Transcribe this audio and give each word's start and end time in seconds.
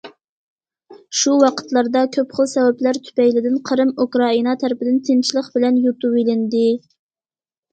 شۇ 1.19 1.33
ۋاقىتلاردا 1.41 2.01
كۆپ 2.15 2.33
خىل 2.37 2.49
سەۋەبلەر 2.53 2.99
تۈپەيلىدىن 3.09 3.59
قىرىم 3.71 3.93
ئۇكرائىنا 4.05 4.57
تەرىپىدىن 4.65 4.99
تىنچلىق 5.11 5.51
بىلەن 5.59 5.79
يۇتۇۋېلىندى. 5.85 6.65